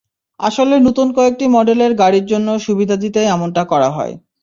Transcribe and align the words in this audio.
আসলে 0.39 0.75
নতুন 0.87 1.07
কয়েকটি 1.17 1.45
মডেলের 1.55 1.91
গাড়ির 2.01 2.25
জন্য 2.25 2.47
সুবিধা 2.65 2.95
দিতেই 3.03 3.31
এমনটা 3.35 3.63
করা 3.71 3.89
হয়। 3.89 4.13